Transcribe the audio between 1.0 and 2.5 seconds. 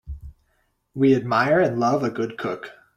admire and love a good